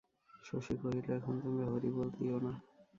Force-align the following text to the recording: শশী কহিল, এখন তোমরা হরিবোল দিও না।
শশী 0.43 0.73
কহিল, 0.81 1.07
এখন 1.17 1.33
তোমরা 1.43 1.65
হরিবোল 1.71 2.07
দিও 2.15 2.37
না। 2.45 2.53